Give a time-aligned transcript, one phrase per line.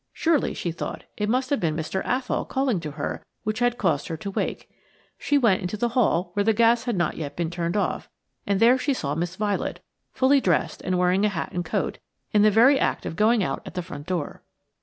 [0.13, 2.03] Surely, she thought, it must have been Mr.
[2.03, 4.67] Athol calling to her which had caused her to wake.
[5.19, 8.09] She went into the hall, where the gas had not yet been turned off,
[8.47, 9.79] and there she saw Miss Violet,
[10.11, 11.99] fully dressed and wearing a hat and coat,
[12.31, 14.41] in the very act of going out at the front door.